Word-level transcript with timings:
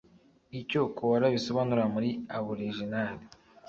Icyo 0.59 0.81
Koala 0.97 1.27
Bisobanura 1.35 1.83
Muri 1.93 2.09
Aboriginal 2.37 3.11